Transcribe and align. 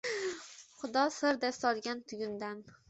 Xudo 0.79 1.03
«sir» 1.19 1.39
deb 1.45 1.57
solgan 1.59 2.05
tugundan. 2.09 2.69